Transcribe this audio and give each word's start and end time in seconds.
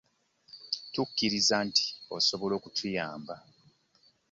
Tukkiriza 0.93 1.57
nti 1.67 1.85
osobola 2.17 2.53
okutuyamba. 2.59 3.35